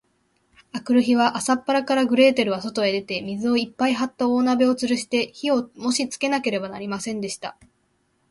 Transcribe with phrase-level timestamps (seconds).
[0.71, 7.55] あくる日は、朝っぱらから、グレーテルはそとへ出て、水をいっぱいはった大鍋をつるして、火をもしつけなければなりませんでした。